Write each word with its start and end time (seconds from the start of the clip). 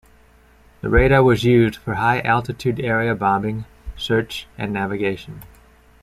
The 0.81 0.89
radar 0.89 1.21
was 1.21 1.43
used 1.43 1.75
for 1.75 1.93
high 1.93 2.21
altitude 2.21 2.79
area 2.79 3.13
bombing, 3.13 3.65
search 3.95 4.47
and 4.57 4.73
navigation. 4.73 5.43